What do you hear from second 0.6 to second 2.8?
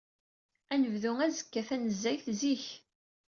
Ad nebdu azekka, tanezzayt zik.